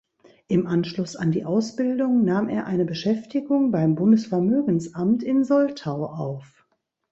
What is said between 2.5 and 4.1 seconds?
eine Beschäftigung beim